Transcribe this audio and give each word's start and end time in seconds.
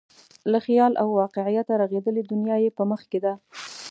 له 0.51 0.59
خیال 0.65 0.93
او 1.01 1.07
واقعیته 1.21 1.73
رغېدلې 1.83 2.23
دنیا 2.31 2.57
یې 2.63 2.69
په 2.77 2.83
مخ 2.91 3.01
کې 3.11 3.19
ده. 3.25 3.33